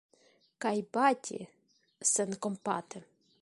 [0.65, 1.37] Kaj bati
[2.13, 3.05] senkompate!